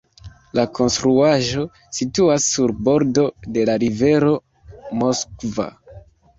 [0.59, 1.65] La konstruaĵo
[1.99, 3.27] situas sur bordo
[3.59, 4.35] de rivero
[5.05, 5.73] Moskva.